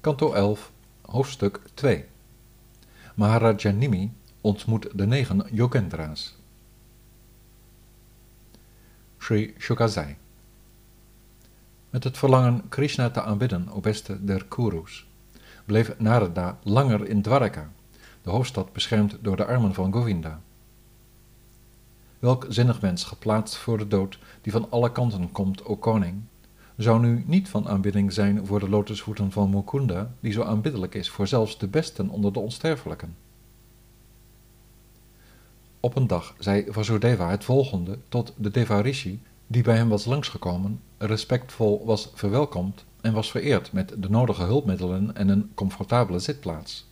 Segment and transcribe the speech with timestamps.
[0.00, 0.70] Kanto 11,
[1.00, 2.04] hoofdstuk 2
[3.14, 6.36] Maharajanimi ontmoet de negen Yogendra's.
[9.18, 10.16] Sri Shukazai
[11.90, 15.06] Met het verlangen Krishna te aanbidden, o beste der Kurus,
[15.64, 17.70] bleef Narada langer in Dwaraka,
[18.22, 20.40] de hoofdstad beschermd door de armen van Govinda.
[22.18, 26.22] Welk zinnig mens geplaatst voor de dood, die van alle kanten komt, o koning,
[26.82, 31.10] zou nu niet van aanbidding zijn voor de lotusvoeten van Mukunda, die zo aanbiddelijk is
[31.10, 33.16] voor zelfs de besten onder de onsterfelijken.
[35.80, 40.80] Op een dag zei Vasudeva het volgende tot de Devarishi, die bij hem was langsgekomen,
[40.98, 46.88] respectvol was verwelkomd en was vereerd met de nodige hulpmiddelen en een comfortabele zitplaats.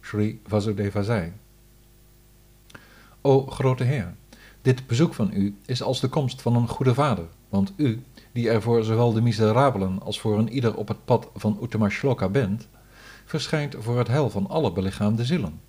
[0.00, 1.32] Sri Vasudeva zei,
[3.20, 4.14] O grote Heer,
[4.62, 8.50] dit bezoek van u is als de komst van een goede vader, want u, die
[8.50, 12.28] er voor zowel de miserabelen als voor een ieder op het pad van Uttama Shloka
[12.28, 12.68] bent,
[13.24, 15.60] verschijnt voor het heil van alle belichaamde zielen.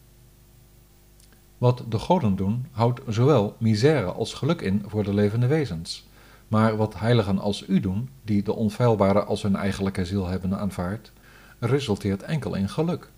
[1.58, 6.08] Wat de goden doen, houdt zowel misère als geluk in voor de levende wezens.
[6.48, 11.12] Maar wat heiligen als u doen, die de onfeilbare als hun eigenlijke ziel hebben aanvaard,
[11.60, 13.12] resulteert enkel in geluk.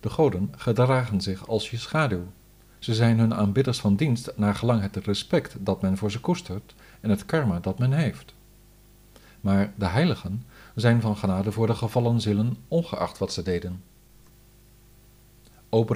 [0.00, 2.26] De goden gedragen zich als je schaduw.
[2.78, 6.74] Ze zijn hun aanbidders van dienst naar gelang het respect dat men voor ze koestert
[7.00, 8.34] en het karma dat men heeft.
[9.40, 10.42] Maar de heiligen
[10.74, 13.82] zijn van genade voor de gevallen zielen, ongeacht wat ze deden.
[15.68, 15.86] O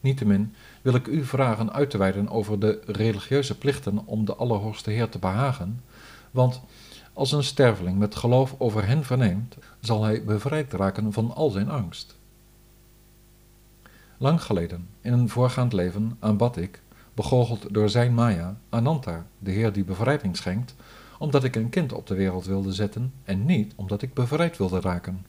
[0.00, 4.90] niettemin wil ik u vragen uit te wijden over de religieuze plichten om de Allerhoogste
[4.90, 5.84] Heer te behagen,
[6.30, 6.60] want
[7.12, 11.68] als een sterveling met geloof over hen verneemt, zal hij bevrijd raken van al zijn
[11.68, 12.17] angst.
[14.20, 16.82] Lang geleden, in een voorgaand leven, aanbad ik,
[17.14, 20.74] begoocheld door zijn Maya, Ananta, de Heer die bevrijding schenkt,
[21.18, 24.80] omdat ik een kind op de wereld wilde zetten en niet omdat ik bevrijd wilde
[24.80, 25.26] raken.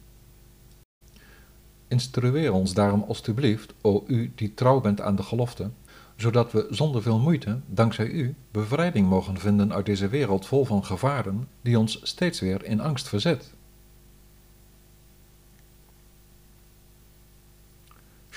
[1.88, 5.70] Instrueer ons daarom alstublieft, o u die trouw bent aan de gelofte,
[6.16, 10.86] zodat we zonder veel moeite, dankzij u, bevrijding mogen vinden uit deze wereld vol van
[10.86, 13.54] gevaren, die ons steeds weer in angst verzet.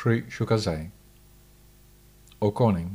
[0.02, 0.90] Sri Shukazai
[2.38, 2.90] O koning,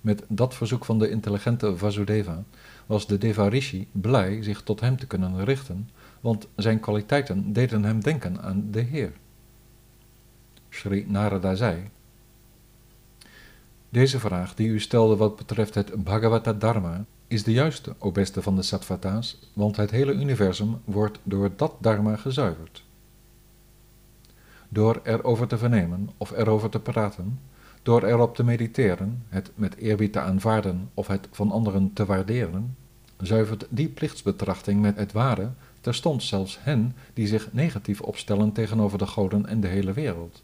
[0.00, 2.44] met dat verzoek van de intelligente Vasudeva
[2.86, 8.00] was de Devarishi blij zich tot hem te kunnen richten, want zijn kwaliteiten deden hem
[8.00, 9.12] denken aan de Heer.
[10.68, 11.90] Sri Narada zei,
[13.88, 18.42] Deze vraag die u stelde wat betreft het Bhagavata Dharma is de juiste, o beste
[18.42, 22.86] van de Sattvata's, want het hele universum wordt door dat Dharma gezuiverd.
[24.68, 27.40] Door erover te vernemen of erover te praten,
[27.82, 32.76] door erop te mediteren, het met eerbied te aanvaarden of het van anderen te waarderen,
[33.16, 39.06] zuivert die plichtsbetrachting met het ware terstond zelfs hen die zich negatief opstellen tegenover de
[39.06, 40.42] goden en de hele wereld.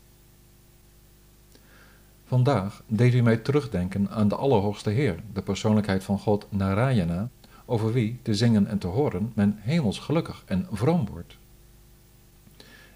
[2.25, 7.29] Vandaag deed u mij terugdenken aan de Allerhoogste Heer, de persoonlijkheid van God Narayana,
[7.65, 11.37] over wie te zingen en te horen men hemels gelukkig en vroom wordt.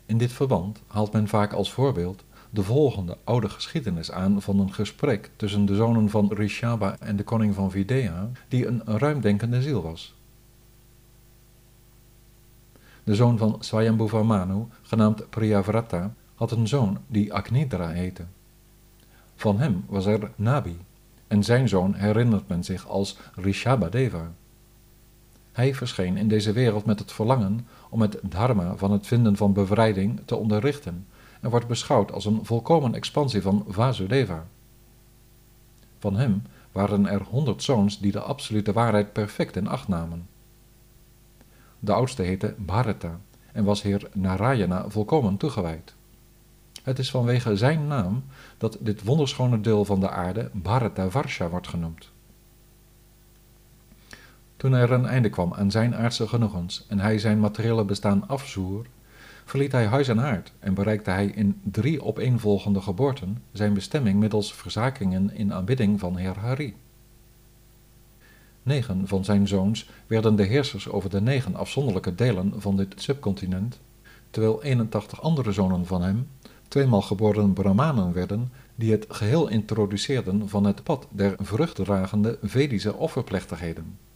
[0.09, 4.73] In dit verband haalt men vaak als voorbeeld de volgende oude geschiedenis aan van een
[4.73, 9.83] gesprek tussen de zonen van Rishaba en de koning van Videha, die een ruimdenkende ziel
[9.83, 10.15] was.
[13.05, 18.25] De zoon van Swayambhuva Manu, genaamd Priyavrata, had een zoon die Agnidra heette.
[19.37, 20.79] Van hem was er Nabi,
[21.27, 24.33] en zijn zoon herinnert men zich als Rishabhadeva.
[25.53, 29.53] Hij verscheen in deze wereld met het verlangen om het dharma van het vinden van
[29.53, 31.06] bevrijding te onderrichten
[31.41, 34.47] en wordt beschouwd als een volkomen expansie van Vasudeva.
[35.99, 40.28] Van hem waren er honderd zoons die de absolute waarheid perfect in acht namen.
[41.78, 43.21] De oudste heette Bharata
[43.53, 45.94] en was heer Narayana volkomen toegewijd.
[46.82, 48.25] Het is vanwege zijn naam
[48.59, 52.10] dat dit wonderschone deel van de aarde Bharata Varsha wordt genoemd.
[54.59, 58.87] Toen er een einde kwam aan zijn aardse genoegens en hij zijn materiële bestaan afzoer,
[59.44, 64.55] verliet hij huis en haard en bereikte hij in drie opeenvolgende geboorten zijn bestemming middels
[64.55, 66.77] verzakingen in aanbidding van Heer Hari.
[68.62, 73.81] Negen van zijn zoons werden de heersers over de negen afzonderlijke delen van dit subcontinent,
[74.31, 76.29] terwijl 81 andere zonen van hem
[76.69, 84.07] tweemaal geboren Brahmanen werden, die het geheel introduceerden van het pad der vruchtdragende Vedische offerplechtigheden.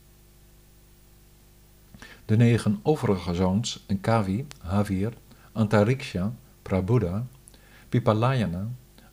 [2.24, 5.12] De negen overige zoons, Kavi, Havir,
[5.52, 6.32] Antariksha,
[6.62, 7.26] Prabuddha,
[7.88, 8.68] Pipalayana,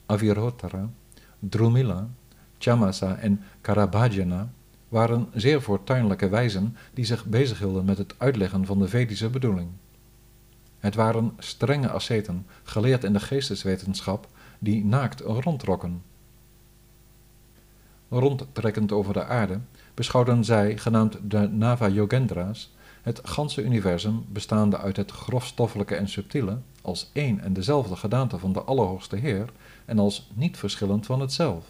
[0.06, 0.89] Avirotara,
[1.39, 2.07] Drumila,
[2.57, 4.50] Chamasa en Karabhajana,
[4.89, 9.69] waren zeer fortuinlijke wijzen die zich bezighielden met het uitleggen van de Vedische bedoeling.
[10.79, 14.27] Het waren strenge asceten, geleerd in de geesteswetenschap,
[14.59, 16.01] die naakt rondtrokken.
[18.09, 19.59] Rondtrekkend over de aarde
[19.94, 27.10] beschouwden zij, genaamd de Nava-Yogendra's, het ganse universum, bestaande uit het grofstoffelijke en subtiele, als
[27.13, 29.50] één en dezelfde gedaante van de Allerhoogste Heer
[29.86, 31.66] en als niet verschillend van het zelf.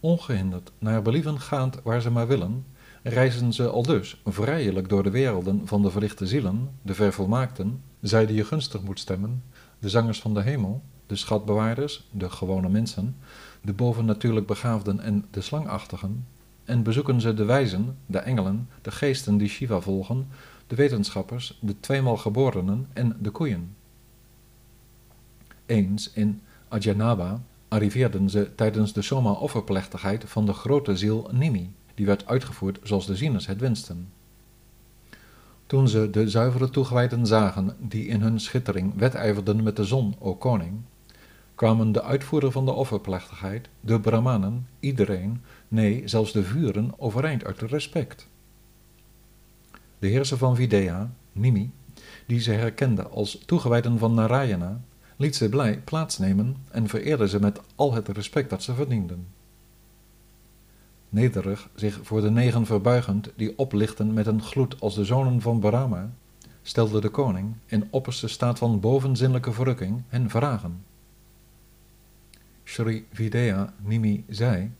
[0.00, 2.64] Ongehinderd, naar believen gaand waar ze maar willen,
[3.02, 8.26] reizen ze al dus vrijelijk door de werelden van de verlichte zielen, de vervolmaakten, zij
[8.26, 9.42] die je gunstig moet stemmen,
[9.78, 13.16] de zangers van de hemel, de schatbewaarders, de gewone mensen,
[13.62, 16.26] de bovennatuurlijk begaafden en de slangachtigen,
[16.66, 20.28] en bezoeken ze de wijzen, de engelen, de geesten die Shiva volgen,
[20.66, 23.76] de wetenschappers, de tweemaal geborenen en de koeien.
[25.66, 32.26] Eens in Ajanaba arriveerden ze tijdens de Soma-offerplechtigheid van de grote ziel Nimi, die werd
[32.26, 34.08] uitgevoerd zoals de zieners het wensten.
[35.66, 40.34] Toen ze de zuivere toegewijden zagen, die in hun schittering wedijverden met de zon, o
[40.34, 40.80] koning,
[41.56, 47.60] kwamen de uitvoerder van de offerplechtigheid, de brahmanen, iedereen, nee, zelfs de vuren, overeind uit
[47.60, 48.28] respect.
[49.98, 51.72] De heerser van Vidya, Nimi,
[52.26, 54.80] die ze herkende als toegewijden van Narayana,
[55.16, 59.26] liet ze blij plaatsnemen en vereerde ze met al het respect dat ze verdienden.
[61.08, 65.60] Nederig zich voor de negen verbuigend, die oplichten met een gloed als de zonen van
[65.60, 66.10] Brahma,
[66.62, 70.84] stelde de koning, in opperste staat van bovenzinnelijke verrukking, hen vragen.
[72.68, 74.70] Sri Vidya Nimi zei: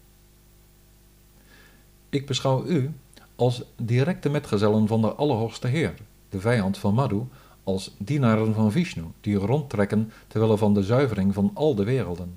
[2.08, 2.90] Ik beschouw u
[3.36, 5.94] als directe metgezellen van de Allerhoogste Heer,
[6.28, 7.22] de vijand van Madhu,
[7.64, 12.34] als dienaren van Vishnu, die rondtrekken terwille van de zuivering van al de werelden.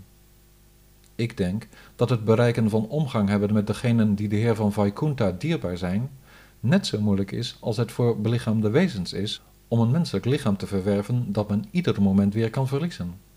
[1.16, 5.32] Ik denk dat het bereiken van omgang hebben met degenen die de Heer van Vaikunta
[5.32, 6.10] dierbaar zijn,
[6.60, 10.68] net zo moeilijk is als het voor belichaamde wezens is om een menselijk lichaam te
[10.68, 13.29] verwerven dat men ieder moment weer kan verliezen.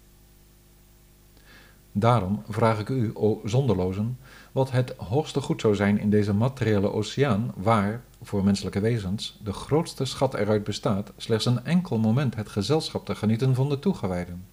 [1.93, 4.19] Daarom vraag ik u, o zonderlozen,
[4.53, 9.53] wat het hoogste goed zou zijn in deze materiële oceaan, waar, voor menselijke wezens, de
[9.53, 14.45] grootste schat eruit bestaat, slechts een enkel moment het gezelschap te genieten van de toegewijden.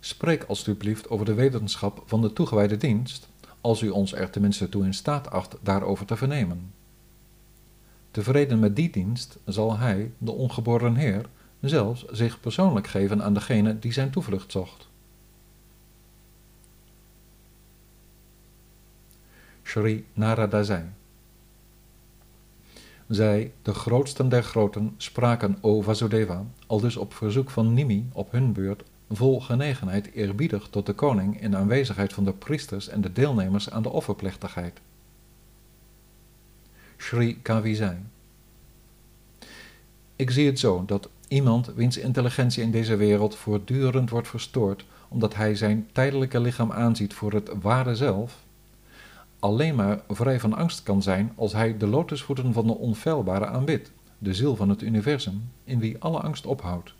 [0.00, 3.28] Spreek alstublieft over de wetenschap van de toegewijde dienst,
[3.60, 6.72] als u ons er tenminste toe in staat acht daarover te vernemen.
[8.10, 11.26] Tevreden met die dienst zal hij, de ongeboren Heer,
[11.60, 14.87] zelfs zich persoonlijk geven aan degene die zijn toevlucht zocht.
[19.68, 20.84] Sri Narada zei.
[23.08, 28.32] Zij, de grootsten der groten, spraken O Vasudeva, al dus op verzoek van Nimi op
[28.32, 33.12] hun beurt, vol genegenheid eerbiedig tot de koning in aanwezigheid van de priesters en de
[33.12, 34.80] deelnemers aan de offerplechtigheid.
[36.96, 37.96] Sri Kavi zei.
[40.16, 45.34] Ik zie het zo dat iemand wiens intelligentie in deze wereld voortdurend wordt verstoord, omdat
[45.34, 48.46] hij zijn tijdelijke lichaam aanziet voor het ware zelf,
[49.38, 53.92] alleen maar vrij van angst kan zijn als hij de lotusvoeten van de onfeilbare aanbidt,
[54.18, 56.94] de ziel van het universum, in wie alle angst ophoudt.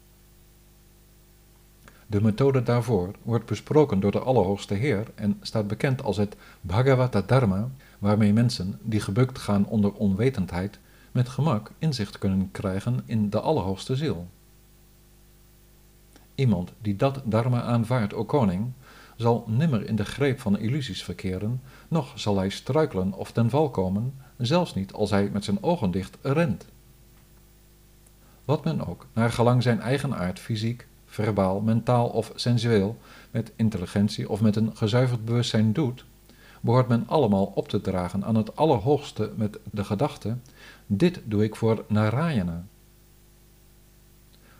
[2.06, 7.22] De methode daarvoor wordt besproken door de Allerhoogste Heer en staat bekend als het Bhagavata
[7.22, 7.68] Dharma,
[7.98, 10.78] waarmee mensen die gebukt gaan onder onwetendheid
[11.12, 14.26] met gemak inzicht kunnen krijgen in de Allerhoogste Ziel.
[16.34, 18.72] Iemand die dat Dharma aanvaardt, o koning,
[19.18, 23.70] zal nimmer in de greep van illusies verkeren, noch zal hij struikelen of ten val
[23.70, 26.66] komen, zelfs niet als hij met zijn ogen dicht rent.
[28.44, 32.96] Wat men ook, naar gelang zijn eigen aard, fysiek, verbaal, mentaal of sensueel,
[33.30, 36.04] met intelligentie of met een gezuiverd bewustzijn doet,
[36.60, 40.36] behoort men allemaal op te dragen aan het Allerhoogste met de gedachte:
[40.86, 42.64] dit doe ik voor Narayana,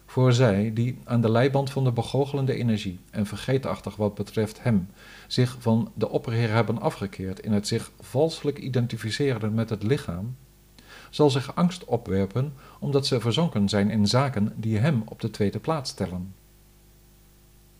[0.09, 4.88] voor zij die aan de leiband van de begoochelende energie en vergeetachtig wat betreft hem
[5.27, 10.37] zich van de opperheer hebben afgekeerd in het zich valselijk identificeren met het lichaam,
[11.11, 15.59] zal zich angst opwerpen omdat ze verzonken zijn in zaken die hem op de tweede
[15.59, 16.35] plaats stellen.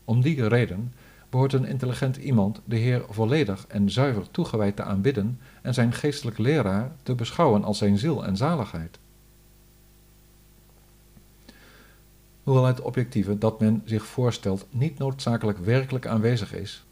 [0.05, 0.93] Om die reden
[1.29, 6.37] behoort een intelligent iemand de Heer volledig en zuiver toegewijd te aanbidden en zijn geestelijk
[6.37, 8.99] leraar te beschouwen als zijn ziel en zaligheid.
[12.49, 16.83] Hoewel het objectieve dat men zich voorstelt niet noodzakelijk werkelijk aanwezig is,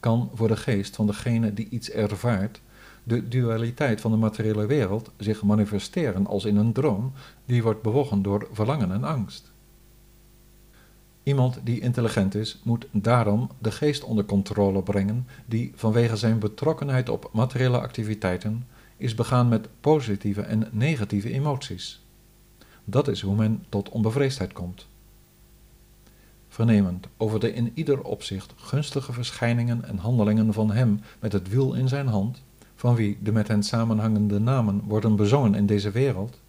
[0.00, 2.60] kan voor de geest van degene die iets ervaart
[3.02, 7.12] de dualiteit van de materiële wereld zich manifesteren als in een droom
[7.44, 9.52] die wordt bewogen door verlangen en angst.
[11.22, 17.08] Iemand die intelligent is, moet daarom de geest onder controle brengen, die vanwege zijn betrokkenheid
[17.08, 22.00] op materiële activiteiten is begaan met positieve en negatieve emoties.
[22.84, 24.86] Dat is hoe men tot onbevreesdheid komt.
[26.56, 31.74] Vernemend over de in ieder opzicht gunstige verschijningen en handelingen van hem met het wiel
[31.74, 32.42] in zijn hand,
[32.74, 36.40] van wie de met hen samenhangende namen worden bezongen in deze wereld,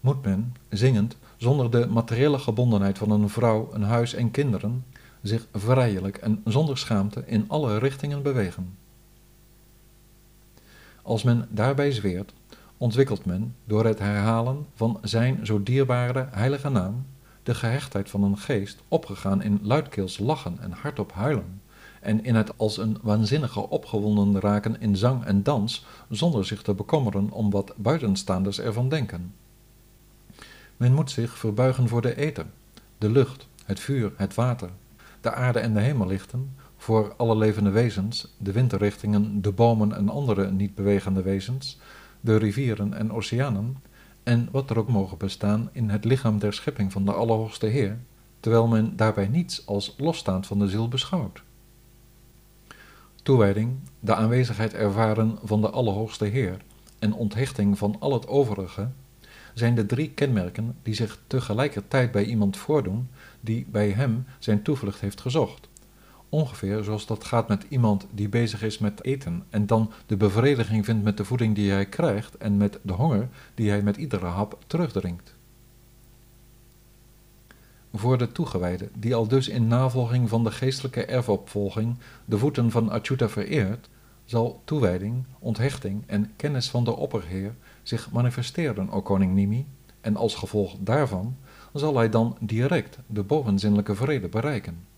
[0.00, 4.84] moet men, zingend, zonder de materiële gebondenheid van een vrouw, een huis en kinderen,
[5.22, 8.76] zich vrijelijk en zonder schaamte in alle richtingen bewegen.
[11.02, 12.32] Als men daarbij zweert,
[12.76, 17.04] ontwikkelt men door het herhalen van zijn zo dierbare heilige naam
[17.46, 21.60] de gehechtheid van een geest opgegaan in luidkeels lachen en hardop huilen
[22.00, 26.74] en in het als een waanzinnige opgewonden raken in zang en dans zonder zich te
[26.74, 29.34] bekommeren om wat buitenstaanders ervan denken.
[30.76, 32.46] Men moet zich verbuigen voor de ether,
[32.98, 34.70] de lucht, het vuur, het water,
[35.20, 40.50] de aarde en de hemellichten, voor alle levende wezens, de windrichtingen, de bomen en andere
[40.50, 41.78] niet bewegende wezens,
[42.20, 43.76] de rivieren en oceanen,
[44.26, 47.98] en wat er ook mogen bestaan in het lichaam der schepping van de Allerhoogste Heer,
[48.40, 51.42] terwijl men daarbij niets als losstaand van de ziel beschouwt.
[53.22, 56.56] Toewijding, de aanwezigheid ervaren van de Allerhoogste Heer
[56.98, 58.88] en onthechting van al het overige
[59.54, 63.08] zijn de drie kenmerken die zich tegelijkertijd bij iemand voordoen
[63.40, 65.65] die bij hem zijn toevlucht heeft gezocht.
[66.36, 70.84] Ongeveer zoals dat gaat met iemand die bezig is met eten en dan de bevrediging
[70.84, 74.26] vindt met de voeding die hij krijgt en met de honger die hij met iedere
[74.26, 75.34] hap terugdringt.
[77.94, 82.90] Voor de toegewijde, die al dus in navolging van de geestelijke erfopvolging de voeten van
[82.90, 83.88] Achyuta vereert,
[84.24, 89.66] zal toewijding, onthechting en kennis van de opperheer zich manifesteren, o koning Nimi,
[90.00, 91.36] en als gevolg daarvan
[91.72, 94.94] zal hij dan direct de bovenzinnelijke vrede bereiken.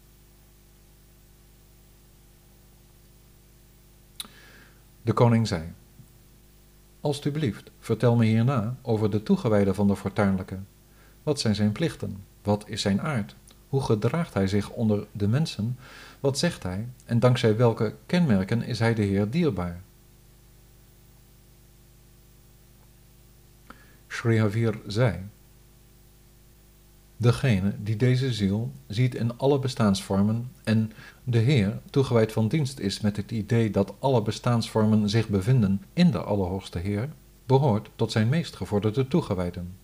[5.08, 5.72] De koning zei,
[7.00, 10.58] Alsjeblieft, vertel me hierna over de toegewijde van de fortuinlijke.
[11.22, 12.24] Wat zijn zijn plichten?
[12.42, 13.36] Wat is zijn aard?
[13.68, 15.78] Hoe gedraagt hij zich onder de mensen?
[16.20, 16.88] Wat zegt hij?
[17.04, 19.80] En dankzij welke kenmerken is hij de Heer dierbaar?
[24.08, 25.18] Srihavir zei,
[27.20, 30.92] Degene die deze ziel ziet in alle bestaansvormen en
[31.24, 36.10] de Heer toegewijd van dienst is met het idee dat alle bestaansvormen zich bevinden in
[36.10, 37.08] de Allerhoogste Heer,
[37.46, 39.76] behoort tot zijn meest gevorderde toegewijden.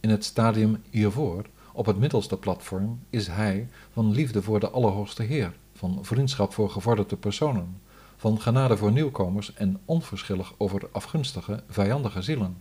[0.00, 5.22] In het stadium hiervoor, op het middelste platform, is hij van liefde voor de Allerhoogste
[5.22, 7.80] Heer, van vriendschap voor gevorderde personen,
[8.16, 12.56] van genade voor nieuwkomers en onverschillig over afgunstige, vijandige zielen.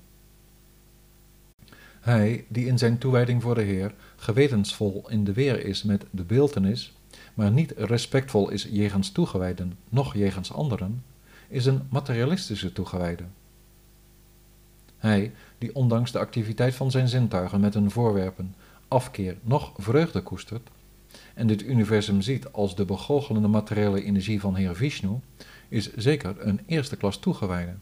[2.00, 6.24] Hij die in zijn toewijding voor de Heer gewetensvol in de weer is met de
[6.24, 6.94] beeltenis,
[7.34, 11.04] maar niet respectvol is jegens toegewijden, noch jegens anderen,
[11.48, 13.24] is een materialistische toegewijde.
[14.98, 18.56] Hij die ondanks de activiteit van zijn zintuigen met hun voorwerpen
[18.88, 20.70] afkeer noch vreugde koestert,
[21.34, 25.20] en dit universum ziet als de begoochelende materiële energie van Heer Vishnu,
[25.68, 27.74] is zeker een eerste klas toegewijde.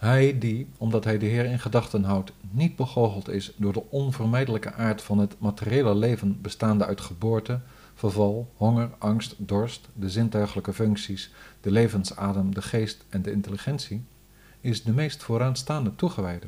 [0.00, 4.72] Hij die, omdat hij de Heer in gedachten houdt, niet begoocheld is door de onvermijdelijke
[4.72, 7.60] aard van het materiële leven bestaande uit geboorte,
[7.94, 11.30] verval, honger, angst, dorst, de zintuigelijke functies,
[11.60, 14.04] de levensadem, de geest en de intelligentie,
[14.60, 16.46] is de meest vooraanstaande toegewijde.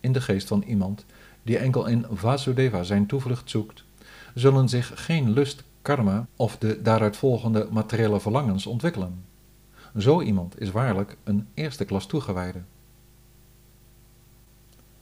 [0.00, 1.04] In de geest van iemand
[1.42, 3.84] die enkel in Vasudeva zijn toevlucht zoekt,
[4.34, 9.31] zullen zich geen lust, karma of de daaruit volgende materiële verlangens ontwikkelen.
[9.98, 12.62] Zo iemand is waarlijk een eerste klas toegewijde.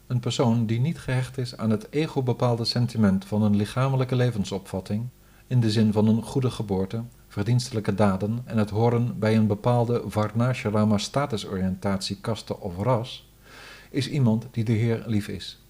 [0.06, 5.08] Een persoon die niet gehecht is aan het ego-bepaalde sentiment van een lichamelijke levensopvatting,
[5.46, 10.02] in de zin van een goede geboorte, verdienstelijke daden en het horen bij een bepaalde
[10.06, 13.32] Varnashrama statusoriëntatie, kaste of ras,
[13.90, 15.62] is iemand die de Heer lief is.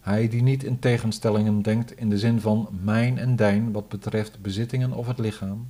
[0.00, 4.42] Hij die niet in tegenstellingen denkt in de zin van mijn en dijn wat betreft
[4.42, 5.68] bezittingen of het lichaam,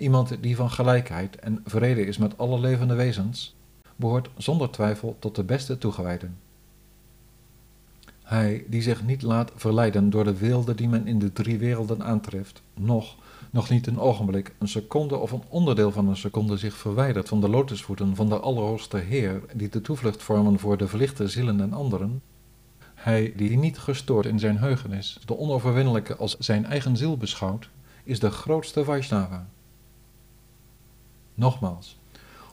[0.00, 3.54] Iemand die van gelijkheid en vrede is met alle levende wezens,
[3.96, 6.38] behoort zonder twijfel tot de beste toegewijden.
[8.22, 12.02] Hij die zich niet laat verleiden door de wilde die men in de drie werelden
[12.04, 13.16] aantreft, nog,
[13.50, 17.40] nog niet een ogenblik, een seconde of een onderdeel van een seconde zich verwijdert van
[17.40, 21.72] de lotusvoeten van de Allerhoogste Heer, die de toevlucht vormen voor de verlichte zielen en
[21.72, 22.22] anderen,
[22.94, 27.68] hij die niet gestoord in zijn heugenis, de onoverwinnelijke als zijn eigen ziel beschouwt,
[28.04, 29.46] is de grootste Vaishnava.
[31.40, 31.98] Nogmaals,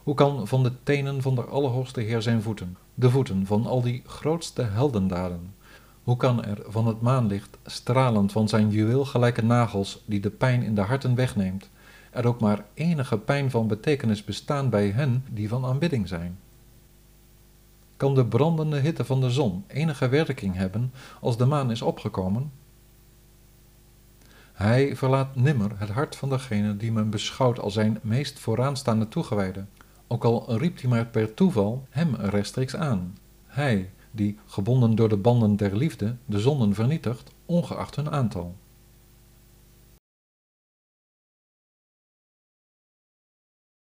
[0.03, 3.81] hoe kan van de tenen van de Allerhoogste Heer zijn voeten, de voeten van al
[3.81, 5.53] die grootste heldendaden,
[6.03, 10.75] Hoe kan er van het maanlicht, stralend van zijn juweelgelijke nagels die de pijn in
[10.75, 11.69] de harten wegneemt,
[12.11, 16.39] er ook maar enige pijn van betekenis bestaan bij hen die van aanbidding zijn?
[17.97, 22.51] Kan de brandende hitte van de zon enige werking hebben als de maan is opgekomen?
[24.57, 29.65] Hij verlaat nimmer het hart van degene die men beschouwt als zijn meest vooraanstaande toegewijde,
[30.07, 33.17] ook al riep hij maar per toeval hem rechtstreeks aan.
[33.45, 38.55] Hij, die, gebonden door de banden der liefde, de zonden vernietigt, ongeacht hun aantal.